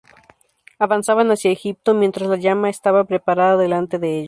[0.79, 4.19] Avanzaban hacia Egipto, mientras la llama estaba preparada delante de ellos.